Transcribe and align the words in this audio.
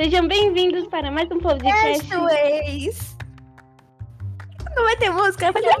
Sejam 0.00 0.28
bem-vindos 0.28 0.86
para 0.86 1.10
mais 1.10 1.28
um 1.28 1.40
podcast. 1.40 2.06
Castaways. 2.06 3.16
Não 4.76 4.84
vai 4.84 4.96
ter 4.96 5.10
música? 5.10 5.50
Vai 5.50 5.60
ter 5.60 5.74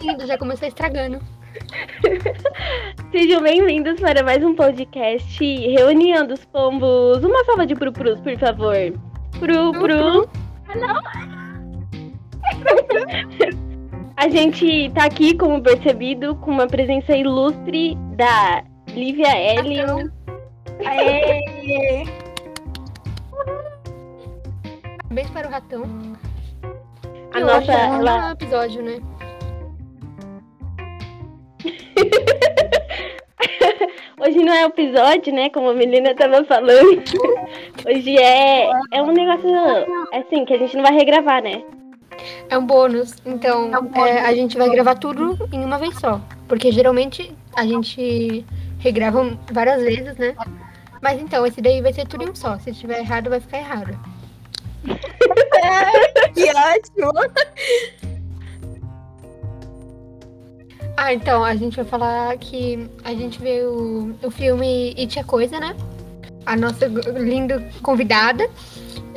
Lindo, 0.00 0.26
já 0.26 0.38
começou 0.38 0.66
estragando. 0.66 1.20
Sejam 3.12 3.42
bem-vindos 3.42 4.00
para 4.00 4.22
mais 4.22 4.42
um 4.42 4.54
podcast 4.54 5.44
Reunião 5.44 6.26
dos 6.26 6.42
Pombos. 6.46 7.22
Uma 7.22 7.44
salva 7.44 7.66
de 7.66 7.74
prupurus, 7.74 8.18
por 8.20 8.38
favor. 8.38 8.74
Pru, 9.38 9.70
pru. 9.72 10.26
A 14.16 14.30
gente 14.30 14.90
tá 14.94 15.04
aqui, 15.04 15.36
como 15.36 15.62
percebido, 15.62 16.36
com 16.36 16.52
uma 16.52 16.66
presença 16.66 17.14
ilustre 17.14 17.94
da 18.16 18.64
Lívia 18.94 19.32
Ellen. 19.36 20.10
Aê! 20.84 22.04
Beijo 25.10 25.32
para 25.32 25.48
o 25.48 25.50
ratão. 25.50 25.82
A 27.32 27.38
E 27.40 27.42
nossa, 27.44 27.58
hoje 27.58 27.70
é 27.72 27.88
um 27.90 27.94
ela- 28.00 28.30
episódio, 28.32 28.82
né? 28.82 29.00
Hoje 34.26 34.38
não 34.38 34.52
é 34.54 34.64
episódio, 34.64 35.34
né? 35.34 35.50
Como 35.50 35.68
a 35.68 35.74
menina 35.74 36.14
tava 36.14 36.42
falando. 36.44 37.02
Hoje 37.86 38.16
é, 38.16 38.70
é 38.92 39.02
um 39.02 39.12
negócio 39.12 39.50
assim, 40.12 40.44
que 40.46 40.54
a 40.54 40.58
gente 40.58 40.74
não 40.76 40.82
vai 40.82 40.94
regravar, 40.94 41.42
né? 41.42 41.62
É 42.48 42.56
um 42.56 42.64
bônus. 42.64 43.14
Então, 43.26 43.70
É 43.74 43.78
um 43.78 43.84
bônus. 43.84 44.08
é, 44.08 44.20
a 44.20 44.34
gente 44.34 44.56
vai 44.56 44.70
gravar 44.70 44.94
tudo 44.94 45.36
em 45.52 45.62
uma 45.62 45.78
vez 45.78 45.98
só. 45.98 46.20
Porque 46.48 46.72
geralmente 46.72 47.30
a 47.54 47.66
gente 47.66 48.46
regrava 48.78 49.38
várias 49.52 49.82
vezes, 49.82 50.16
né? 50.16 50.34
Mas 51.00 51.20
então, 51.20 51.46
esse 51.46 51.60
daí 51.60 51.82
vai 51.82 51.92
ser 51.92 52.06
tudo 52.06 52.24
em 52.24 52.30
um 52.30 52.34
só. 52.34 52.58
Se 52.58 52.70
estiver 52.70 52.98
errado, 53.00 53.30
vai 53.30 53.40
ficar 53.40 53.58
errado. 53.58 53.98
Que 56.34 56.50
ótimo! 56.50 57.12
Ah, 60.96 61.12
então, 61.12 61.44
a 61.44 61.54
gente 61.56 61.76
vai 61.76 61.84
falar 61.84 62.36
que 62.38 62.88
a 63.02 63.12
gente 63.12 63.40
vê 63.40 63.62
o, 63.64 64.14
o 64.22 64.30
filme 64.30 64.94
It 64.98 65.18
é 65.18 65.24
Coisa, 65.24 65.58
né? 65.58 65.74
A 66.46 66.56
nossa 66.56 66.86
linda 66.86 67.66
convidada. 67.82 68.48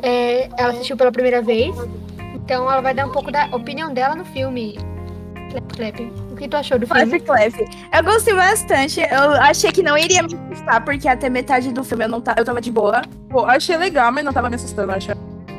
é, 0.02 0.48
ela 0.56 0.72
assistiu 0.72 0.96
pela 0.96 1.12
primeira 1.12 1.42
vez. 1.42 1.74
Então 2.34 2.70
ela 2.70 2.80
vai 2.80 2.94
dar 2.94 3.06
um 3.06 3.12
pouco 3.12 3.30
da 3.30 3.46
opinião 3.54 3.92
dela 3.92 4.14
no 4.14 4.24
filme. 4.24 4.76
Clap, 5.50 5.76
clap. 5.76 6.27
O 6.38 6.40
que 6.40 6.48
tu 6.48 6.56
achou 6.56 6.78
do 6.78 6.86
filme? 6.86 7.18
Clap. 7.18 7.52
Eu 7.92 8.04
gostei 8.04 8.32
bastante. 8.32 9.00
Eu 9.00 9.32
achei 9.32 9.72
que 9.72 9.82
não 9.82 9.98
iria 9.98 10.22
me 10.22 10.32
assustar, 10.52 10.84
porque 10.84 11.08
até 11.08 11.28
metade 11.28 11.72
do 11.72 11.82
filme 11.82 12.04
eu, 12.04 12.08
não 12.08 12.20
tá, 12.20 12.36
eu 12.38 12.44
tava 12.44 12.60
de 12.60 12.70
boa. 12.70 13.02
Pô, 13.28 13.44
achei 13.44 13.76
legal, 13.76 14.12
mas 14.12 14.24
não 14.24 14.32
tava 14.32 14.48
me 14.48 14.54
assustando. 14.54 14.92
Eu 14.92 14.96
achava, 14.96 15.18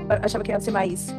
eu 0.09 0.19
achava 0.23 0.41
que 0.41 0.51
ia 0.51 0.59
ser 0.61 0.71
mais 0.71 1.13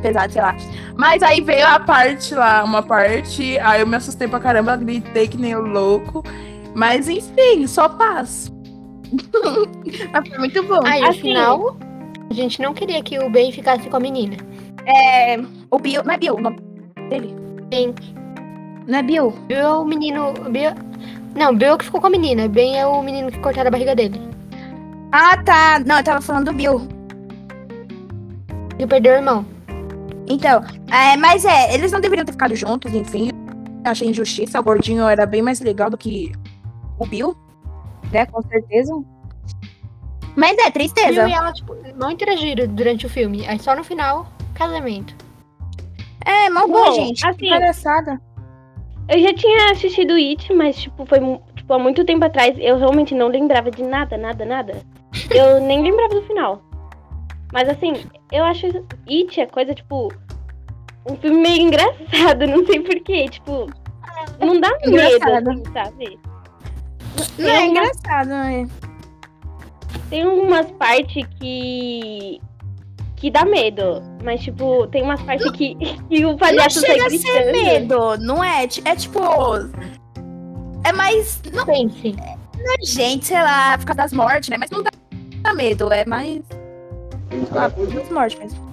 pesado, 0.00 0.32
sei 0.32 0.40
lá. 0.40 0.56
Mas 0.96 1.22
aí 1.22 1.42
veio 1.42 1.66
a 1.66 1.78
parte 1.78 2.34
lá, 2.34 2.64
uma 2.64 2.82
parte, 2.82 3.58
aí 3.58 3.82
eu 3.82 3.86
me 3.86 3.96
assustei 3.96 4.26
pra 4.26 4.40
caramba, 4.40 4.74
gritei 4.78 5.28
que 5.28 5.36
nem 5.36 5.54
louco. 5.54 6.24
Mas 6.74 7.06
enfim, 7.06 7.66
só 7.66 7.86
paz. 7.86 8.50
mas 10.10 10.26
foi 10.26 10.38
muito 10.38 10.62
bom. 10.62 10.80
Aí, 10.86 11.02
no 11.02 11.08
Assim- 11.08 11.20
final, 11.20 11.76
a 12.30 12.32
gente 12.32 12.62
não 12.62 12.72
queria 12.72 13.02
que 13.02 13.18
o 13.18 13.28
Ben 13.28 13.52
ficasse 13.52 13.90
com 13.90 13.96
a 13.98 14.00
menina. 14.00 14.38
É, 14.86 15.36
o 15.70 15.78
Bill. 15.78 16.02
Não 16.02 16.14
é 16.14 16.16
Bill 16.16 16.36
o 16.36 16.40
nome 16.40 16.56
dele? 17.10 17.36
Ben. 17.68 17.94
Não 18.86 18.98
é 18.98 19.02
Bill? 19.02 19.30
Bill 19.46 19.58
é 19.58 19.72
o 19.74 19.84
menino. 19.84 20.32
Bill... 20.50 20.70
Não, 21.34 21.54
Bill 21.54 21.68
é 21.68 21.74
o 21.74 21.78
que 21.78 21.84
ficou 21.84 22.00
com 22.00 22.06
a 22.08 22.10
menina. 22.10 22.48
Ben 22.48 22.78
é 22.78 22.86
o 22.86 23.02
menino 23.02 23.30
que 23.30 23.38
cortaram 23.38 23.68
a 23.68 23.70
barriga 23.70 23.94
dele. 23.94 24.20
Ah, 25.12 25.36
tá. 25.42 25.78
Não, 25.84 25.98
eu 25.98 26.04
tava 26.04 26.20
falando 26.20 26.46
do 26.46 26.52
Bill. 26.52 26.86
Ele 28.78 28.86
perdeu 28.86 29.12
o 29.12 29.16
irmão. 29.16 29.46
Então, 30.28 30.64
é, 30.90 31.16
mas 31.16 31.44
é, 31.44 31.74
eles 31.74 31.92
não 31.92 32.00
deveriam 32.00 32.24
ter 32.24 32.32
ficado 32.32 32.54
juntos, 32.54 32.94
enfim. 32.94 33.30
Achei 33.84 34.08
injustiça. 34.08 34.60
O 34.60 34.62
gordinho 34.62 35.06
era 35.08 35.26
bem 35.26 35.42
mais 35.42 35.60
legal 35.60 35.90
do 35.90 35.98
que 35.98 36.32
o 36.98 37.06
Bill, 37.06 37.36
né? 38.12 38.26
Com 38.26 38.40
certeza. 38.42 38.92
Mas 40.36 40.56
é, 40.58 40.70
tristeza. 40.70 41.24
Bill 41.24 41.28
e 41.28 41.32
ela, 41.32 41.52
tipo, 41.52 41.76
não 41.96 42.10
interagiram 42.10 42.66
durante 42.68 43.06
o 43.06 43.08
filme. 43.08 43.46
Aí 43.46 43.58
só 43.58 43.74
no 43.74 43.82
final, 43.82 44.26
casamento. 44.54 45.14
É, 46.24 46.48
mal 46.50 46.68
Bom, 46.68 46.92
gente. 46.92 47.26
assim- 47.26 47.38
Que 47.38 47.48
palhaçada. 47.48 48.20
Eu 49.10 49.18
já 49.20 49.34
tinha 49.34 49.72
assistido 49.72 50.14
It, 50.14 50.52
mas 50.54 50.76
tipo, 50.76 51.04
foi 51.04 51.18
tipo, 51.56 51.74
há 51.74 51.78
muito 51.78 52.04
tempo 52.04 52.24
atrás. 52.24 52.56
Eu 52.58 52.78
realmente 52.78 53.14
não 53.14 53.26
lembrava 53.26 53.70
de 53.70 53.82
nada, 53.82 54.16
nada, 54.16 54.44
nada. 54.44 54.72
Eu 55.34 55.60
nem 55.60 55.82
lembrava 55.82 56.14
do 56.14 56.22
final. 56.22 56.62
Mas 57.52 57.68
assim, 57.68 57.94
eu 58.30 58.44
acho 58.44 58.66
It 59.08 59.40
é 59.40 59.46
coisa, 59.46 59.74
tipo, 59.74 60.12
um 61.10 61.16
filme 61.16 61.40
meio 61.40 61.62
engraçado, 61.62 62.46
não 62.48 62.64
sei 62.64 62.80
porquê. 62.80 63.28
Tipo, 63.28 63.66
não 64.38 64.60
dá 64.60 64.70
medo, 64.78 64.90
Engraçado. 64.90 65.50
assim, 65.50 65.64
sabe? 65.72 66.18
Não, 67.38 67.48
é 67.48 67.66
engraçado, 67.66 68.28
né? 68.28 68.68
Tem 70.08 70.22
algumas 70.22 70.70
partes 70.72 71.26
que. 71.40 72.40
Que 73.20 73.30
dá 73.30 73.44
medo. 73.44 74.02
Mas, 74.24 74.40
tipo, 74.40 74.86
tem 74.88 75.02
umas 75.02 75.22
partes 75.22 75.48
que, 75.52 75.74
que 76.08 76.24
o 76.24 76.30
Não 76.30 76.36
palhaço 76.38 76.80
sai 76.80 76.92
chega 76.92 77.06
a 77.06 77.10
ser 77.10 77.18
gritando. 77.18 77.52
medo, 77.52 78.18
não 78.18 78.42
é? 78.42 78.64
É 78.64 78.96
tipo. 78.96 79.20
É 80.84 80.92
mais. 80.92 81.40
Não, 81.52 81.66
Pense. 81.66 82.16
não 82.58 82.72
é 82.74 82.76
gente, 82.84 83.26
sei 83.26 83.42
lá, 83.42 83.76
por 83.78 83.84
causa 83.86 84.02
das 84.02 84.12
mortes, 84.12 84.48
né? 84.48 84.56
Mas 84.58 84.70
não 84.70 84.82
dá, 84.82 84.90
dá 85.42 85.54
medo, 85.54 85.92
é 85.92 86.04
mais. 86.06 86.40
Das 87.52 88.10
mortes 88.10 88.38
mesmo. 88.38 88.70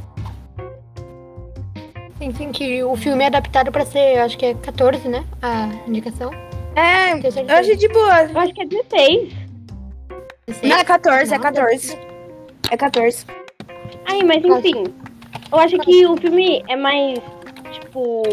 Enfim, 2.19 2.51
que 2.51 2.83
o 2.83 2.95
filme 2.95 3.23
é 3.23 3.27
adaptado 3.27 3.71
pra 3.71 3.85
ser, 3.85 4.17
acho 4.19 4.37
que 4.37 4.47
é 4.47 4.53
14, 4.55 5.07
né? 5.07 5.23
A 5.41 5.69
indicação. 5.87 6.31
É, 6.75 7.13
eu 7.13 7.55
achei 7.57 7.75
de 7.75 7.87
boa. 7.89 8.23
Eu 8.23 8.39
acho 8.39 8.53
que 8.53 8.61
é 8.61 8.65
16. 8.65 9.33
Não, 10.63 10.77
é 10.77 10.83
14, 10.83 11.33
é 11.33 11.37
Não, 11.37 11.43
14. 11.43 11.97
É 12.71 12.77
14. 12.77 13.25
Ai, 14.17 14.23
mas 14.23 14.43
enfim. 14.43 14.83
Eu 15.51 15.59
acho 15.59 15.77
que 15.79 16.05
o 16.05 16.17
filme 16.17 16.63
é 16.67 16.75
mais, 16.75 17.19
tipo, 17.71 18.23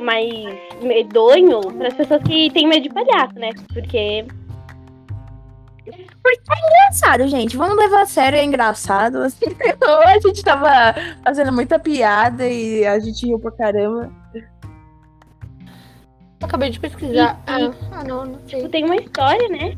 mais 0.00 0.28
medonho 0.82 1.60
para 1.72 1.88
as 1.88 1.94
pessoas 1.94 2.22
que 2.22 2.50
têm 2.50 2.66
medo 2.66 2.82
de 2.82 2.88
palhaço, 2.90 3.34
né? 3.36 3.50
Porque. 3.72 4.26
engraçado, 6.66 7.28
gente. 7.28 7.56
Vamos 7.56 7.76
levar 7.76 8.02
a 8.02 8.06
sério, 8.06 8.38
é 8.38 8.44
engraçado. 8.44 9.18
Assim, 9.18 9.44
a 10.06 10.18
gente 10.18 10.42
tava 10.42 10.94
fazendo 11.22 11.52
muita 11.52 11.78
piada 11.78 12.48
e 12.48 12.84
a 12.86 12.98
gente 12.98 13.26
riu 13.26 13.38
pra 13.38 13.50
caramba. 13.52 14.10
Eu 16.40 16.46
acabei 16.46 16.70
de 16.70 16.80
pesquisar. 16.80 17.40
E- 17.46 17.50
e- 17.62 17.64
Ah, 17.66 17.72
ah, 17.92 18.04
não, 18.04 18.24
não 18.26 18.38
sei. 18.48 18.58
tipo, 18.60 18.68
tem 18.70 18.84
uma 18.84 18.96
história, 18.96 19.48
né? 19.48 19.76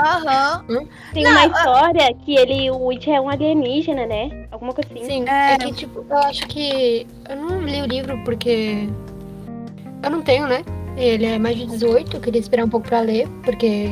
Aham. 0.00 0.64
Tem 1.12 1.22
Não, 1.24 1.30
uma 1.32 1.46
história 1.46 2.14
que 2.24 2.34
ele, 2.36 2.70
o 2.70 2.90
It 2.90 3.10
é 3.10 3.20
um 3.20 3.28
alienígena, 3.28 4.06
né? 4.06 4.46
Alguma 4.50 4.72
coisa 4.72 4.88
assim. 4.92 5.04
Sim, 5.04 5.24
É. 5.28 5.54
é 5.54 5.58
que, 5.58 5.72
tipo, 5.72 6.04
eu 6.08 6.18
acho 6.18 6.46
que. 6.46 7.06
Eu 7.28 7.36
não 7.36 7.60
li 7.62 7.82
o 7.82 7.86
livro 7.86 8.18
porque. 8.24 8.88
Eu 10.02 10.10
não 10.10 10.22
tenho, 10.22 10.46
né? 10.46 10.62
Ele 10.96 11.26
é 11.26 11.38
mais 11.38 11.56
de 11.56 11.66
18, 11.66 12.16
eu 12.16 12.20
queria 12.20 12.40
esperar 12.40 12.64
um 12.64 12.68
pouco 12.68 12.88
pra 12.88 13.00
ler, 13.00 13.28
porque 13.44 13.90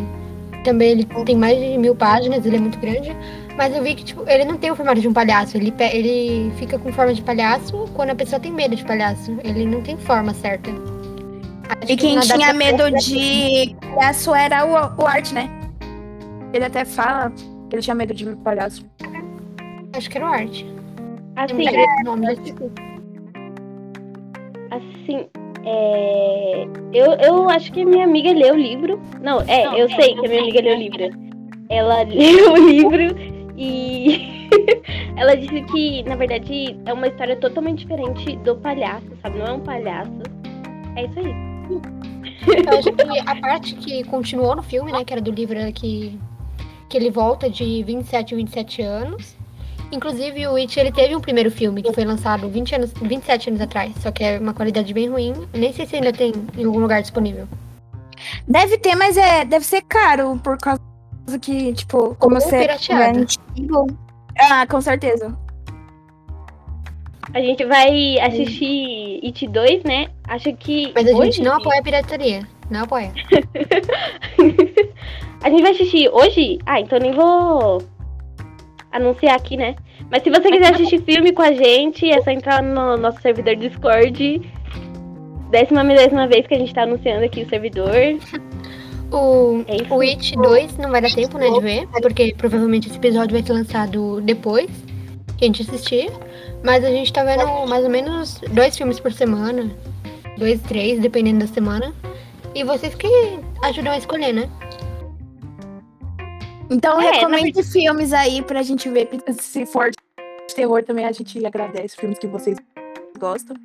também 0.64 0.90
ele 0.90 1.04
tem 1.24 1.36
mais 1.36 1.56
de 1.58 1.78
mil 1.78 1.94
páginas, 1.94 2.44
ele 2.44 2.56
é 2.56 2.60
muito 2.60 2.78
grande. 2.78 3.16
Mas 3.56 3.74
eu 3.76 3.82
vi 3.82 3.94
que, 3.94 4.04
tipo, 4.04 4.22
ele 4.28 4.44
não 4.44 4.56
tem 4.56 4.70
o 4.70 4.76
formato 4.76 5.00
de 5.00 5.08
um 5.08 5.12
palhaço. 5.12 5.56
Ele, 5.56 5.72
ele 5.92 6.52
fica 6.56 6.78
com 6.78 6.92
forma 6.92 7.12
de 7.12 7.22
palhaço 7.22 7.88
quando 7.94 8.10
a 8.10 8.14
pessoa 8.14 8.38
tem 8.38 8.52
medo 8.52 8.76
de 8.76 8.84
palhaço. 8.84 9.36
Ele 9.42 9.64
não 9.66 9.80
tem 9.82 9.96
forma 9.96 10.32
certa. 10.34 10.70
Acho 10.70 11.82
E 11.84 11.86
que 11.86 11.96
quem 11.96 12.14
na 12.14 12.20
tinha 12.22 12.50
adaptação- 12.50 12.56
medo 12.90 12.98
de 12.98 13.76
palhaço 13.94 14.34
era 14.34 14.64
o, 14.64 15.02
o 15.02 15.06
Art, 15.06 15.32
né? 15.32 15.50
Ele 16.52 16.64
até 16.64 16.84
fala 16.84 17.30
que 17.30 17.76
ele 17.76 17.82
tinha 17.82 17.94
medo 17.94 18.14
de 18.14 18.24
palhaço. 18.36 18.84
Acho 19.96 20.10
que 20.10 20.18
era 20.18 20.26
o 20.26 20.32
Art. 20.32 20.64
Assim, 21.36 21.54
Não 21.54 21.70
sei 21.70 21.84
o 21.84 22.04
nome, 22.04 22.26
já 22.26 22.32
esqueci. 22.32 22.70
assim. 24.70 25.26
É... 25.64 26.66
Eu, 26.92 27.12
eu 27.14 27.50
acho 27.50 27.72
que 27.72 27.82
a 27.82 27.86
minha 27.86 28.04
amiga 28.04 28.32
leu 28.32 28.54
o 28.54 28.58
livro. 28.58 29.00
Não, 29.20 29.40
é, 29.42 29.80
eu 29.80 29.88
sei 29.90 30.14
que 30.14 30.26
a 30.26 30.28
minha 30.28 30.42
amiga 30.42 30.60
leu 30.60 30.74
o 30.74 30.78
livro. 30.78 31.10
Ela 31.68 32.02
leu 32.08 32.52
o 32.52 32.68
livro 32.68 33.38
e 33.56 34.48
ela 35.16 35.36
disse 35.36 35.60
que, 35.64 36.02
na 36.04 36.16
verdade, 36.16 36.78
é 36.86 36.92
uma 36.92 37.08
história 37.08 37.36
totalmente 37.36 37.80
diferente 37.80 38.36
do 38.38 38.56
palhaço, 38.56 39.06
sabe? 39.22 39.38
Não 39.38 39.46
é 39.46 39.52
um 39.52 39.60
palhaço. 39.60 40.22
É 40.96 41.04
isso 41.04 41.18
aí. 41.18 41.48
Eu 42.46 42.78
acho 42.78 42.92
que 42.92 43.30
a 43.30 43.36
parte 43.36 43.74
que 43.74 44.04
continuou 44.04 44.56
no 44.56 44.62
filme, 44.62 44.90
né, 44.90 45.04
que 45.04 45.12
era 45.12 45.20
do 45.20 45.30
livro, 45.30 45.56
que, 45.74 46.18
que 46.88 46.96
ele 46.96 47.10
volta 47.10 47.48
de 47.50 47.82
27 47.82 48.34
em 48.34 48.38
27 48.38 48.82
anos. 48.82 49.36
Inclusive, 49.90 50.46
o 50.46 50.56
It, 50.56 50.78
ele 50.78 50.92
teve 50.92 51.16
um 51.16 51.20
primeiro 51.20 51.50
filme 51.50 51.82
que 51.82 51.92
foi 51.92 52.04
lançado 52.04 52.48
20 52.48 52.74
anos, 52.74 52.92
27 52.92 53.48
anos 53.50 53.60
atrás, 53.62 53.94
só 54.00 54.10
que 54.10 54.22
é 54.22 54.38
uma 54.38 54.52
qualidade 54.52 54.92
bem 54.92 55.08
ruim. 55.08 55.34
Nem 55.54 55.72
sei 55.72 55.86
se 55.86 55.96
ainda 55.96 56.12
tem 56.12 56.32
em 56.56 56.64
algum 56.64 56.78
lugar 56.78 57.00
disponível. 57.00 57.48
Deve 58.46 58.76
ter, 58.78 58.94
mas 58.94 59.16
é, 59.16 59.44
deve 59.44 59.64
ser 59.64 59.82
caro, 59.82 60.38
por 60.42 60.58
causa 60.58 60.80
que, 61.40 61.72
tipo, 61.72 62.14
como 62.16 62.34
Ou 62.34 62.40
você 62.40 62.58
pirateado. 62.58 63.18
é 63.18 63.22
antigo. 63.22 63.86
Ah, 64.38 64.66
com 64.66 64.80
certeza. 64.80 65.36
A 67.34 67.40
gente 67.40 67.64
vai 67.64 68.18
assistir 68.20 69.20
It 69.22 69.46
2, 69.46 69.84
né? 69.84 70.08
Acho 70.24 70.52
que. 70.54 70.92
Mas 70.94 71.06
a 71.06 71.10
gente 71.10 71.20
hoje? 71.20 71.42
não 71.42 71.56
apoia 71.56 71.80
a 71.80 71.82
pirataria. 71.82 72.48
Não 72.70 72.84
apoia. 72.84 73.12
A 75.42 75.50
gente 75.50 75.62
vai 75.62 75.72
assistir 75.72 76.08
hoje? 76.08 76.58
Ah, 76.66 76.80
então 76.80 76.98
nem 76.98 77.12
vou 77.12 77.82
anunciar 78.90 79.36
aqui, 79.36 79.56
né? 79.56 79.76
Mas 80.10 80.22
se 80.22 80.30
você 80.30 80.50
quiser 80.50 80.74
assistir 80.74 81.02
filme 81.02 81.32
com 81.32 81.42
a 81.42 81.52
gente, 81.52 82.08
é 82.10 82.20
só 82.22 82.30
entrar 82.30 82.62
no 82.62 82.96
nosso 82.96 83.20
servidor 83.20 83.56
Discord. 83.56 84.40
Décima 85.50 85.84
milésima 85.84 86.26
vez 86.26 86.46
que 86.46 86.54
a 86.54 86.58
gente 86.58 86.74
tá 86.74 86.82
anunciando 86.82 87.24
aqui 87.24 87.42
o 87.42 87.48
servidor. 87.48 87.92
O, 89.10 89.64
É 89.66 90.10
It 90.10 90.36
2 90.36 90.76
não 90.76 90.90
vai 90.90 91.00
dar 91.00 91.10
tempo, 91.10 91.38
né, 91.38 91.48
de 91.48 91.60
ver, 91.60 91.88
porque 92.02 92.34
provavelmente 92.36 92.88
esse 92.88 92.98
episódio 92.98 93.32
vai 93.32 93.42
ser 93.42 93.54
lançado 93.54 94.20
depois 94.20 94.68
que 95.38 95.44
a 95.44 95.46
gente 95.46 95.62
assistir. 95.62 96.10
Mas 96.62 96.84
a 96.84 96.90
gente 96.90 97.10
tá 97.10 97.24
vendo 97.24 97.46
mais 97.66 97.84
ou 97.84 97.90
menos 97.90 98.38
dois 98.50 98.76
filmes 98.76 99.00
por 99.00 99.10
semana. 99.10 99.70
Dois, 100.36 100.60
três, 100.60 101.00
dependendo 101.00 101.38
da 101.38 101.46
semana. 101.46 101.94
E 102.54 102.62
vocês 102.64 102.94
que 102.94 103.08
ajudam 103.62 103.92
a 103.92 103.96
escolher, 103.98 104.34
né? 104.34 104.48
Então, 106.70 107.00
É, 107.00 107.10
recomende 107.12 107.62
filmes 107.62 108.12
aí 108.12 108.42
pra 108.42 108.62
gente 108.62 108.88
ver. 108.90 109.08
Se 109.38 109.64
for 109.66 109.90
de 109.90 110.54
terror 110.54 110.82
também, 110.84 111.04
a 111.06 111.12
gente 111.12 111.44
agradece 111.44 111.96
filmes 111.96 112.18
que 112.18 112.26
vocês 112.26 112.58
gostam. 113.18 113.56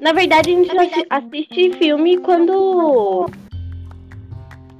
Na 0.00 0.12
verdade, 0.12 0.50
a 0.52 0.56
gente 0.56 0.78
assi- 0.78 1.06
assiste 1.10 1.72
filme 1.78 2.18
quando. 2.18 3.26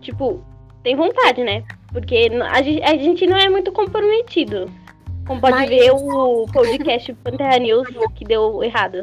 Tipo, 0.00 0.44
tem 0.82 0.94
vontade, 0.94 1.42
né? 1.42 1.64
Porque 1.92 2.30
a 2.50 2.62
gente, 2.62 2.82
a 2.82 2.96
gente 2.96 3.26
não 3.26 3.36
é 3.36 3.48
muito 3.48 3.72
comprometido. 3.72 4.70
Como 5.26 5.40
pode 5.40 5.54
Mas- 5.56 5.68
ver 5.68 5.90
o 5.92 6.46
podcast 6.52 7.12
Pantera 7.14 7.58
News 7.58 7.88
que 8.14 8.24
deu 8.24 8.62
errado. 8.62 9.02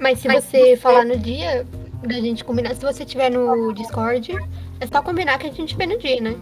Mas 0.00 0.20
se 0.20 0.28
você 0.28 0.76
falar 0.76 1.04
no 1.04 1.16
dia 1.16 1.66
da 2.02 2.14
gente 2.14 2.44
combinar, 2.44 2.74
se 2.74 2.82
você 2.82 3.04
tiver 3.04 3.30
no 3.30 3.72
Discord, 3.72 4.32
é 4.80 4.86
só 4.86 5.02
combinar 5.02 5.38
que 5.38 5.46
a 5.48 5.52
gente 5.52 5.76
vê 5.76 5.86
no 5.86 5.98
dia, 5.98 6.20
né? 6.20 6.36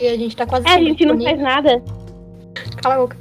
E 0.00 0.08
a 0.08 0.16
gente 0.16 0.36
tá 0.36 0.46
quase 0.46 0.66
É, 0.68 0.72
a 0.74 0.78
gente 0.80 1.04
não 1.06 1.20
faz 1.20 1.40
nada. 1.40 1.82
Cala 2.82 2.94
a 2.94 2.98
boca. 2.98 3.16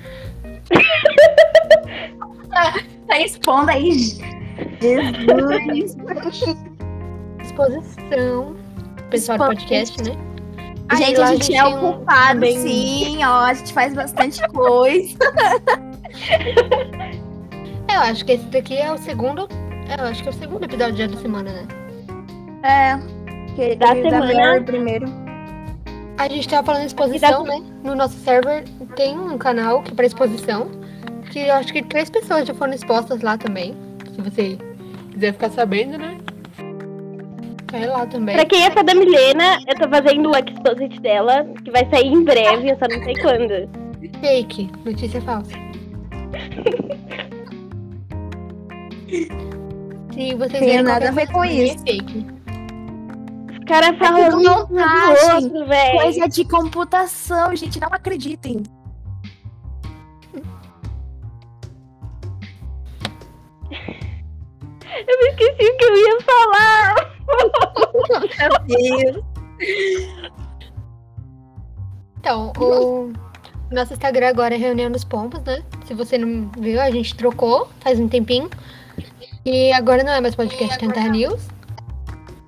Tá 3.07 3.19
expondo 3.19 3.69
aí. 3.69 3.91
Jesus. 4.81 5.95
Disposição. 7.39 8.55
Pessoal 9.11 9.37
do 9.37 9.45
podcast, 9.47 10.01
né? 10.03 10.15
Aí 10.89 10.97
gente, 10.97 11.21
a 11.21 11.25
gente 11.33 11.55
é 11.55 11.63
tem 11.63 11.75
um- 11.75 11.89
ocupado, 11.89 12.27
também- 12.29 12.57
sim, 12.59 13.23
ó. 13.25 13.41
A 13.41 13.53
gente 13.53 13.73
faz 13.73 13.93
bastante 13.93 14.41
coisa. 14.49 15.17
Eu 17.93 17.99
acho 18.01 18.25
que 18.25 18.31
esse 18.33 18.45
daqui 18.45 18.75
é 18.77 18.91
o 18.91 18.97
segundo. 18.97 19.47
Eu 19.97 20.05
acho 20.05 20.21
que 20.23 20.29
é 20.29 20.31
o 20.31 20.33
segundo 20.33 20.63
episódio 20.63 20.95
já 20.97 21.07
da 21.07 21.17
semana, 21.17 21.51
né? 21.51 21.67
É. 22.63 22.97
Que 23.55 23.75
Da 23.75 23.93
da 23.93 24.01
semana. 24.01 24.33
Mary 24.33 24.63
primeiro. 24.63 25.05
A 26.17 26.29
gente 26.29 26.47
tava 26.47 26.65
falando 26.65 26.81
de 26.81 26.87
exposição, 26.87 27.43
né? 27.43 27.61
No 27.83 27.93
nosso 27.93 28.17
server 28.19 28.63
tem 28.95 29.17
um 29.17 29.37
canal 29.37 29.83
que 29.83 29.91
é 29.91 29.95
pra 29.95 30.05
exposição. 30.05 30.69
Que 31.31 31.39
eu 31.39 31.55
acho 31.55 31.73
que 31.73 31.83
três 31.83 32.09
pessoas 32.09 32.47
já 32.47 32.53
foram 32.53 32.73
expostas 32.73 33.21
lá 33.21 33.37
também. 33.37 33.75
Se 34.13 34.21
você 34.21 34.57
quiser 35.11 35.33
ficar 35.33 35.49
sabendo, 35.51 35.97
né? 35.97 36.17
Vai 37.71 37.85
lá 37.85 38.05
também. 38.05 38.35
Pra 38.35 38.45
quem 38.45 38.63
é 38.63 38.71
fã 38.71 38.83
da 38.83 38.95
Milena, 38.95 39.59
eu 39.67 39.75
tô 39.75 39.89
fazendo 39.89 40.31
o 40.31 40.37
exposit 40.37 40.99
dela, 41.01 41.45
que 41.63 41.71
vai 41.71 41.85
sair 41.89 42.07
em 42.07 42.23
breve, 42.23 42.69
eu 42.69 42.77
só 42.77 42.85
não 42.89 43.03
sei 43.03 43.15
quando. 43.15 43.69
Fake. 44.21 44.71
Notícia 44.85 45.19
falsa. 45.21 45.51
Se 50.15 50.33
vocês 50.33 50.51
Tem 50.53 50.61
verem 50.61 50.83
nada 50.83 51.09
a 51.09 51.11
ver 51.11 51.29
com 51.29 51.43
isso. 51.43 51.77
Fake. 51.79 52.25
Os 53.51 53.59
caras 53.65 53.97
falam 53.99 54.29
tudo 54.29 54.41
isso 54.41 54.49
um 54.49 54.67
montagem. 54.69 55.49
do 55.49 55.55
outro, 55.57 55.67
velho. 55.67 55.99
Coisa 55.99 56.29
de 56.29 56.45
computação, 56.45 57.53
gente, 57.53 57.81
não 57.81 57.89
acreditem. 57.91 58.63
Eu 65.07 65.19
me 65.19 65.27
esqueci 65.31 65.69
o 65.69 65.77
que 65.77 65.83
eu 65.83 65.97
ia 65.97 66.21
falar. 66.21 66.95
Meu 68.39 69.11
Deus. 69.11 69.25
Então, 72.19 72.53
o 72.57 73.11
nosso 73.69 73.91
Instagram 73.91 74.29
agora 74.29 74.55
é 74.55 74.57
Reunião 74.57 74.89
dos 74.89 75.03
Pombos, 75.03 75.43
né? 75.43 75.61
Se 75.85 75.93
você 75.93 76.17
não 76.17 76.49
viu, 76.57 76.79
a 76.79 76.89
gente 76.89 77.13
trocou 77.13 77.67
faz 77.81 77.99
um 77.99 78.07
tempinho. 78.07 78.49
E 79.45 79.71
agora 79.73 80.03
não 80.03 80.11
é 80.11 80.19
mais 80.19 80.33
podcast 80.33 80.75
Tentar 80.79 81.07
News. 81.07 81.47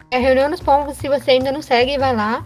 É 0.09 0.17
Reunião 0.17 0.49
dos 0.49 0.59
Pombos. 0.59 0.97
Se 0.97 1.07
você 1.07 1.31
ainda 1.31 1.51
não 1.51 1.61
segue, 1.61 1.95
vai 1.95 2.15
lá. 2.15 2.43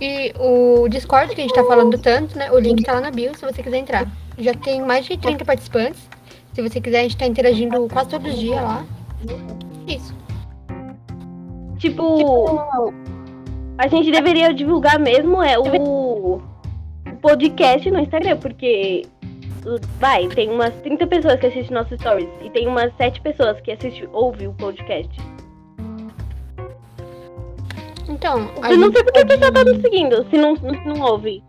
E 0.00 0.34
o 0.36 0.88
Discord 0.88 1.32
que 1.32 1.40
a 1.40 1.44
gente 1.44 1.54
tá 1.54 1.62
falando 1.62 1.96
tanto, 1.96 2.36
né? 2.36 2.50
O 2.50 2.58
link 2.58 2.82
tá 2.82 2.94
lá 2.94 3.00
na 3.00 3.12
bio 3.12 3.32
se 3.36 3.44
você 3.46 3.62
quiser 3.62 3.78
entrar. 3.78 4.10
Já 4.36 4.52
tem 4.52 4.82
mais 4.82 5.06
de 5.06 5.16
30 5.16 5.44
participantes. 5.44 6.10
Se 6.52 6.60
você 6.60 6.80
quiser, 6.80 6.98
a 6.98 7.02
gente 7.04 7.16
tá 7.16 7.24
interagindo 7.24 7.86
quase 7.88 8.08
todos 8.08 8.34
os 8.34 8.40
dias 8.40 8.60
lá. 8.60 8.84
Isso. 9.86 10.12
Tipo, 11.78 12.60
a 13.78 13.86
gente 13.86 14.10
deveria 14.10 14.52
divulgar 14.52 14.98
mesmo 14.98 15.40
é 15.40 15.56
o, 15.56 15.62
o 15.62 16.42
podcast 17.22 17.88
no 17.92 18.00
Instagram, 18.00 18.38
porque 18.38 19.06
vai, 19.98 20.28
tem 20.28 20.50
umas 20.50 20.74
30 20.82 21.06
pessoas 21.06 21.40
que 21.40 21.46
assistem 21.46 21.74
nossos 21.74 21.98
stories 21.98 22.28
e 22.42 22.50
tem 22.50 22.66
umas 22.66 22.94
7 22.96 23.20
pessoas 23.20 23.60
que 23.60 23.72
assistem, 23.72 24.08
ouvem 24.12 24.48
o 24.48 24.52
podcast. 24.54 25.10
Então, 28.08 28.50
a 28.62 28.70
Eu 28.70 28.78
não 28.78 28.92
sei 28.92 29.02
porque 29.02 29.20
o 29.20 29.26
pessoal 29.26 29.52
tá 29.52 29.64
pode- 29.64 29.72
nos 29.72 29.82
seguindo, 29.82 30.26
se 30.28 30.36
não, 30.36 30.56
se 30.56 30.62
não 30.86 31.00
ouve. 31.00 31.42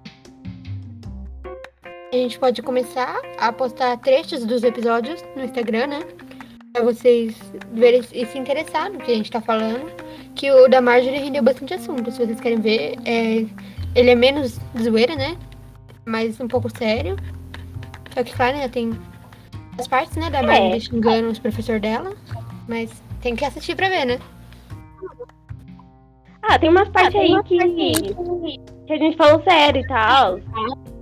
A 2.13 2.17
gente 2.17 2.39
pode 2.39 2.62
começar 2.62 3.19
a 3.38 3.51
postar 3.51 3.97
trechos 3.97 4.45
dos 4.45 4.63
episódios 4.63 5.21
no 5.35 5.44
Instagram, 5.44 5.87
né? 5.87 5.99
Pra 6.71 6.83
vocês 6.83 7.35
verem 7.73 8.01
e 8.13 8.25
se 8.25 8.37
interessar 8.37 8.90
no 8.90 8.99
que 8.99 9.11
a 9.11 9.16
gente 9.16 9.30
tá 9.30 9.42
falando. 9.42 9.92
Que 10.33 10.49
o 10.51 10.68
da 10.69 10.80
Marjorie 10.81 11.19
rendeu 11.19 11.44
bastante 11.44 11.73
assunto. 11.73 12.09
Se 12.11 12.25
vocês 12.25 12.40
querem 12.40 12.59
ver, 12.61 12.95
é... 13.06 13.45
ele 13.94 14.09
é 14.11 14.16
menos 14.16 14.59
zoeira, 14.81 15.16
né? 15.16 15.37
Mas 16.06 16.40
um 16.40 16.47
pouco 16.47 16.69
sério. 16.78 17.18
Só 18.16 18.24
que, 18.24 18.34
claro, 18.34 18.56
né, 18.57 18.69
tem 18.69 18.98
as 19.78 19.88
partes, 19.88 20.16
né, 20.16 20.30
da 20.30 20.42
Marjorie 20.42 20.80
xingando 20.80 21.28
os 21.28 21.38
professores 21.38 21.81
dela. 21.81 22.14
Mas 22.68 23.04
tem 23.22 23.36
que 23.36 23.44
assistir 23.44 23.76
pra 23.76 23.90
ver, 23.90 24.06
né? 24.06 24.19
Ah, 26.42 26.57
tem 26.57 26.69
umas 26.69 26.88
partes 26.90 27.19
aí 27.19 27.44
que, 27.44 27.57
que 27.57 28.94
a 28.94 28.98
gente 28.98 29.18
falou 29.18 29.44
sério 29.44 29.81
e 29.81 29.88
tal. 29.88 30.40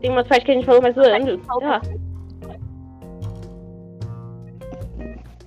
Tem 0.01 0.10
umas 0.10 0.27
partes 0.27 0.46
que 0.46 0.51
a 0.51 0.55
gente 0.55 0.65
falou 0.65 0.82
mais 0.82 0.96
zoando. 0.96 1.39
sei 1.60 1.67
lá. 1.67 1.82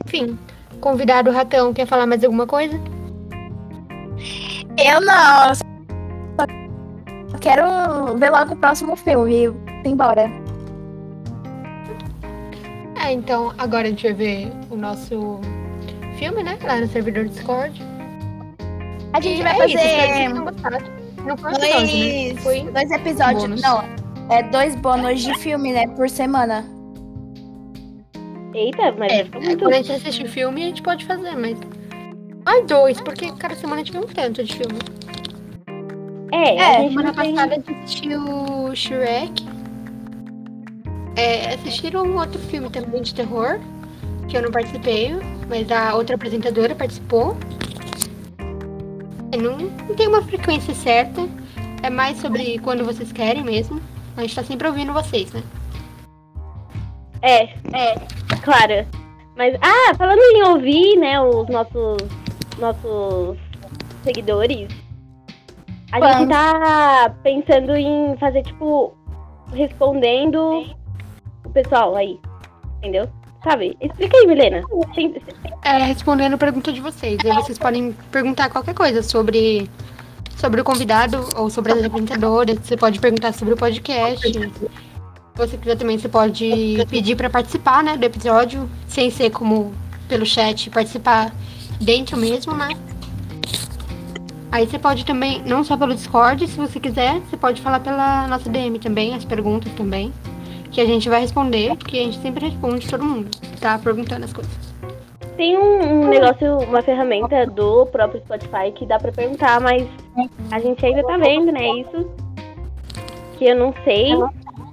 Enfim, 0.04 0.38
convidado 0.80 1.32
Ratão 1.32 1.74
quer 1.74 1.86
falar 1.86 2.06
mais 2.06 2.22
alguma 2.22 2.46
coisa? 2.46 2.78
Eu 4.78 5.00
não. 5.00 5.54
Só 7.28 7.38
quero 7.40 8.16
ver 8.18 8.30
logo 8.30 8.54
o 8.54 8.56
próximo 8.56 8.94
filme 8.94 9.34
e 9.34 9.44
ir 9.44 9.52
embora. 9.84 10.30
É, 13.06 13.12
então 13.12 13.52
agora 13.56 13.86
a 13.86 13.90
gente 13.90 14.02
vai 14.04 14.12
ver 14.14 14.52
o 14.70 14.76
nosso 14.76 15.40
filme, 16.18 16.42
né? 16.42 16.58
Lá 16.64 16.80
no 16.80 16.88
servidor 16.88 17.26
Discord. 17.26 17.80
A 19.12 19.20
gente 19.20 19.40
E 19.40 19.42
vai 19.42 19.60
é 19.60 19.66
isso, 19.66 19.76
espero 19.78 20.12
que 20.12 20.28
fazer 20.28 20.40
gostado. 20.40 21.06
Não 21.26 21.36
foi 21.36 21.52
episódio, 21.52 21.86
né? 21.86 22.32
dois, 22.32 22.42
Foi 22.42 22.60
dois 22.72 22.90
episódios. 22.90 23.42
bônus. 23.42 23.62
Não, 23.62 23.84
é 24.30 24.42
dois 24.44 24.74
bônus 24.76 25.22
de 25.22 25.34
filme, 25.38 25.72
né? 25.72 25.86
Por 25.88 26.08
semana. 26.10 26.64
Eita, 28.54 28.92
mas 28.98 29.12
É, 29.12 29.24
ficou 29.24 29.42
muito. 29.42 29.58
quando 29.60 29.74
a 29.74 29.76
gente 29.76 29.92
assiste 29.92 30.24
o 30.24 30.28
filme, 30.28 30.62
a 30.62 30.66
gente 30.66 30.82
pode 30.82 31.04
fazer, 31.04 31.36
mas. 31.36 31.58
Mais 32.44 32.66
dois, 32.66 33.00
porque 33.00 33.30
cada 33.32 33.54
semana 33.54 33.82
a 33.82 33.84
gente 33.84 33.92
vê 33.92 33.98
um 33.98 34.02
tanto 34.08 34.42
de 34.42 34.54
filme. 34.54 34.78
É, 36.32 36.56
É, 36.56 36.76
a 36.76 36.80
gente 36.80 36.88
Semana 36.90 37.12
tem... 37.12 37.34
passada 37.34 37.52
a 37.54 37.58
gente 37.58 37.72
assistiu 37.74 38.74
Shrek. 38.74 39.46
É, 41.16 41.54
assistiram 41.54 42.04
um 42.04 42.18
outro 42.18 42.38
filme 42.38 42.68
também 42.68 43.00
de 43.00 43.14
terror, 43.14 43.58
que 44.28 44.36
eu 44.36 44.42
não 44.42 44.50
participei, 44.50 45.14
mas 45.48 45.70
a 45.70 45.94
outra 45.94 46.14
apresentadora 46.14 46.74
participou. 46.74 47.36
É, 49.32 49.36
Não, 49.36 49.56
não 49.56 49.94
tem 49.94 50.06
uma 50.08 50.22
frequência 50.22 50.74
certa, 50.74 51.26
é 51.82 51.88
mais 51.88 52.18
sobre 52.18 52.58
quando 52.58 52.84
vocês 52.84 53.12
querem 53.12 53.42
mesmo. 53.42 53.80
A 54.16 54.20
gente 54.20 54.34
tá 54.34 54.44
sempre 54.44 54.68
ouvindo 54.68 54.92
vocês, 54.92 55.32
né? 55.32 55.42
É, 57.22 57.44
é, 57.72 57.94
claro. 58.42 58.86
Mas, 59.36 59.54
ah, 59.60 59.94
falando 59.96 60.20
em 60.20 60.42
ouvir, 60.44 60.96
né, 60.96 61.20
os 61.20 61.48
nossos, 61.48 61.98
nossos 62.58 63.38
seguidores, 64.02 64.68
a 65.92 66.18
gente 66.18 66.28
tá 66.28 67.14
pensando 67.22 67.74
em 67.76 68.16
fazer, 68.18 68.42
tipo, 68.42 68.94
respondendo 69.52 70.64
pessoal 71.62 71.96
aí. 71.96 72.20
Entendeu? 72.78 73.08
Sabe? 73.42 73.76
Explica 73.80 74.16
aí, 74.16 74.26
Milena. 74.26 74.62
É, 75.64 75.78
respondendo 75.78 76.34
a 76.34 76.38
pergunta 76.38 76.72
de 76.72 76.80
vocês. 76.80 77.18
Aí 77.24 77.32
vocês 77.32 77.58
podem 77.58 77.92
perguntar 78.10 78.50
qualquer 78.50 78.74
coisa 78.74 79.02
sobre, 79.02 79.70
sobre 80.36 80.60
o 80.60 80.64
convidado 80.64 81.26
ou 81.36 81.48
sobre 81.48 81.72
as 81.72 81.84
apresentadoras. 81.84 82.58
Você 82.58 82.76
pode 82.76 82.98
perguntar 83.00 83.32
sobre 83.32 83.54
o 83.54 83.56
podcast. 83.56 84.32
Se 84.32 84.70
você 85.34 85.56
quiser 85.56 85.76
também, 85.76 85.98
você 85.98 86.08
pode 86.08 86.84
pedir 86.90 87.14
para 87.16 87.30
participar, 87.30 87.82
né, 87.82 87.96
do 87.96 88.04
episódio, 88.04 88.68
sem 88.88 89.10
ser 89.10 89.30
como 89.30 89.72
pelo 90.08 90.24
chat, 90.24 90.70
participar 90.70 91.32
dentro 91.80 92.16
mesmo, 92.16 92.54
né? 92.54 92.68
Aí 94.50 94.66
você 94.66 94.78
pode 94.78 95.04
também, 95.04 95.42
não 95.44 95.62
só 95.62 95.76
pelo 95.76 95.94
Discord, 95.94 96.46
se 96.46 96.56
você 96.56 96.80
quiser, 96.80 97.20
você 97.20 97.36
pode 97.36 97.60
falar 97.60 97.80
pela 97.80 98.26
nossa 98.28 98.48
DM 98.48 98.78
também, 98.78 99.14
as 99.14 99.24
perguntas 99.24 99.70
também. 99.74 100.12
Que 100.76 100.82
a 100.82 100.84
gente 100.84 101.08
vai 101.08 101.22
responder, 101.22 101.74
porque 101.74 101.96
a 101.96 102.02
gente 102.02 102.18
sempre 102.20 102.48
responde 102.50 102.86
todo 102.86 103.02
mundo, 103.02 103.30
que 103.30 103.56
tá 103.58 103.78
perguntando 103.78 104.26
as 104.26 104.32
coisas. 104.34 104.52
Tem 105.34 105.56
um, 105.56 106.02
um 106.04 106.06
negócio, 106.06 106.58
uma 106.58 106.82
ferramenta 106.82 107.46
do 107.46 107.86
próprio 107.86 108.20
Spotify 108.20 108.70
que 108.74 108.84
dá 108.84 108.98
pra 108.98 109.10
perguntar, 109.10 109.58
mas 109.58 109.88
a 110.50 110.60
gente 110.60 110.84
ainda 110.84 111.02
tá 111.02 111.16
vendo, 111.16 111.50
né? 111.50 111.66
Isso 111.80 112.06
que 113.38 113.46
eu 113.46 113.56
não 113.56 113.72
sei. 113.84 114.10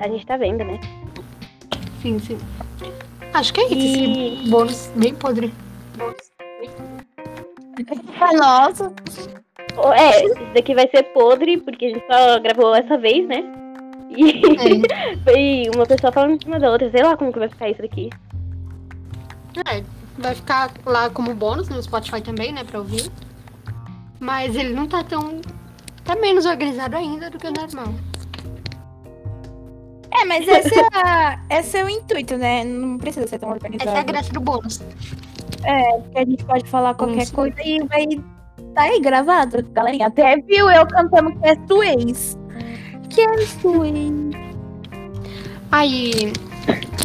A 0.01 0.10
gente 0.10 0.25
tá 0.25 0.36
vendo, 0.36 0.65
né? 0.65 0.77
Sim, 2.01 2.19
sim. 2.19 2.38
Acho 3.33 3.53
que 3.53 3.62
é 3.62 3.67
isso, 3.69 4.00
E- 4.00 4.41
esse 4.41 4.50
bônus 4.50 4.91
bem 4.98 5.15
podre. 5.15 5.53
Nossa. 8.33 8.93
É, 9.95 10.25
isso 10.25 10.36
daqui 10.53 10.75
vai 10.75 10.89
ser 10.89 11.03
podre, 11.13 11.60
porque 11.60 11.86
a 11.86 11.89
gente 11.91 12.05
só 12.12 12.39
gravou 12.41 12.75
essa 12.75 12.98
vez, 12.98 13.25
né? 13.25 13.41
E 14.15 14.41
foi 15.24 15.62
uma 15.75 15.86
pessoa 15.86 16.12
falando 16.12 16.32
em 16.36 16.39
cima 16.39 16.60
da 16.60 16.72
outra, 16.72 16.89
sei 16.92 17.03
lá 17.03 17.15
como 17.18 17.32
que 17.34 17.39
vai 17.39 17.50
ficar 17.50 17.70
isso 17.70 17.82
daqui. 17.82 18.10
É, 19.68 19.84
vai 20.18 20.36
ficar 20.36 20.72
lá 20.86 21.10
como 21.10 21.34
bônus 21.36 21.70
no 21.70 21.82
Spotify 21.82 22.22
também, 22.22 22.51
né, 22.51 22.63
pra 22.63 22.80
ouvir. 22.80 23.10
Mas 24.20 24.56
ele 24.56 24.74
não 24.74 24.88
tá 24.88 25.03
tão. 25.03 25.42
tá 26.03 26.15
menos 26.15 26.46
organizado 26.46 26.96
ainda 26.96 27.30
do 27.30 27.38
que 27.38 27.48
o 27.48 27.51
normal. 27.51 27.94
É, 30.12 30.25
mas 30.25 30.48
esse 30.48 30.80
é, 30.80 30.88
a- 30.94 31.39
esse 31.50 31.77
é 31.77 31.84
o 31.84 31.89
intuito, 31.89 32.38
né? 32.38 32.63
Não 32.63 32.98
precisa 32.98 33.25
ser 33.27 33.39
tão 33.39 33.50
organizado. 33.50 33.89
Essa 33.89 33.98
é 33.98 34.01
a 34.01 34.03
graça 34.03 34.32
do 34.32 34.39
bônus. 34.39 34.77
Porque 36.03 36.18
a 36.20 36.25
gente 36.25 36.44
pode 36.46 36.70
falar 36.70 36.94
qualquer 36.94 37.24
Isso. 37.24 37.34
coisa 37.34 37.56
e 37.63 37.80
vai 37.86 38.06
tá 38.75 38.84
aí 38.84 39.00
gravado, 39.00 39.63
galerinha. 39.72 40.08
Até 40.08 40.36
viu 40.38 40.70
eu 40.70 40.86
cantando 40.88 41.32
que 41.39 41.48
é 41.48 41.56
Suez. 41.68 42.38
Que 43.10 43.22
é 43.22 43.38
Suez. 43.46 44.13
Aí, 45.74 46.32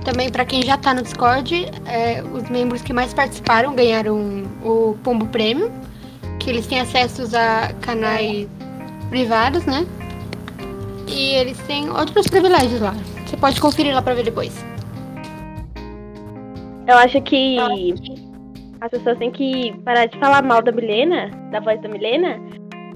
também 0.05 0.31
pra 0.31 0.45
quem 0.45 0.63
já 0.63 0.77
tá 0.77 0.93
no 0.93 1.01
Discord, 1.01 1.71
é, 1.87 2.23
os 2.23 2.51
membros 2.51 2.83
que 2.83 2.93
mais 2.93 3.15
participaram 3.15 3.75
ganharam 3.75 4.43
o 4.63 4.95
Pombo 5.03 5.27
Prêmio, 5.29 5.73
que 6.39 6.51
eles 6.51 6.67
têm 6.67 6.79
acessos 6.79 7.33
a 7.33 7.73
canais 7.81 8.47
privados, 9.09 9.65
né? 9.65 9.87
E 11.07 11.35
eles 11.37 11.57
têm 11.61 11.89
outros 11.89 12.27
privilégios 12.27 12.83
lá. 12.83 12.95
Você 13.25 13.39
pode 13.39 13.59
conferir 13.59 13.95
lá 13.95 14.03
pra 14.03 14.13
ver 14.13 14.25
depois. 14.25 14.63
Eu 16.87 16.99
acho 16.99 17.23
que 17.23 17.57
as 18.83 18.91
pessoas 18.91 19.17
têm 19.17 19.31
que 19.31 19.73
parar 19.83 20.05
de 20.05 20.19
falar 20.19 20.43
mal 20.43 20.61
da 20.61 20.73
Milena, 20.73 21.31
da 21.51 21.61
voz 21.61 21.81
da 21.81 21.89
Milena, 21.89 22.39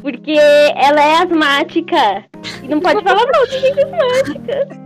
porque 0.03 0.37
ela 0.77 1.03
é 1.03 1.23
asmática. 1.23 2.27
E 2.63 2.69
não 2.69 2.79
pode 2.79 3.01
falar 3.05 3.25
mal 3.33 3.47
de 3.47 3.59
gente 3.59 3.81
asmática. 3.81 4.82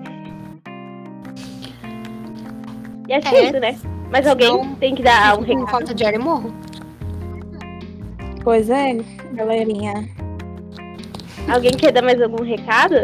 E 3.09 3.13
é 3.13 3.17
É. 3.17 3.45
isso, 3.45 3.61
né? 3.61 3.79
Mas 4.11 4.27
alguém 4.27 4.75
tem 4.77 4.95
que 4.95 5.03
dar 5.03 5.39
um 5.39 5.43
recado. 5.43 5.67
falta 5.71 5.95
de 5.95 6.05
ar 6.05 6.15
e 6.15 6.19
morro. 6.19 6.53
Pois 8.43 8.71
é, 8.71 8.97
galerinha. 9.33 10.09
Alguém 11.53 11.73
quer 11.73 11.93
dar 11.93 12.03
mais 12.03 12.21
algum 12.21 12.43
recado? 12.45 12.95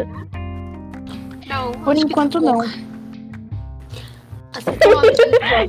Não, 1.47 1.71
Por 1.83 1.95
enquanto, 1.97 2.39
não. 2.39 2.59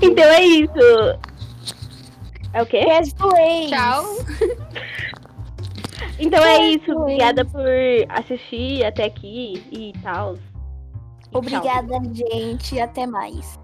Então 0.03 0.25
é 0.25 0.43
isso. 0.43 1.19
É 2.53 2.63
o 2.63 2.67
quê? 2.67 2.85
Tchau. 3.69 4.05
Então 6.17 6.43
é 6.45 6.69
isso. 6.71 6.93
Obrigada 6.93 7.45
por 7.45 7.61
assistir 8.09 8.85
até 8.85 9.07
aqui 9.07 9.65
e 9.73 9.93
tal. 10.01 10.35
E 10.35 10.37
tchau. 10.37 10.41
Obrigada, 11.33 11.95
gente. 12.13 12.81
Até 12.81 13.05
mais. 13.05 13.59